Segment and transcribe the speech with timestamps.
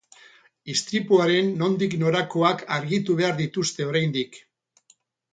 [0.75, 4.41] Istripuaren nondik norakoak argitu behar dituzte oraindik.